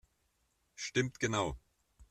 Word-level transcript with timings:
Stimmt 0.75 1.19
genau! 1.21 1.59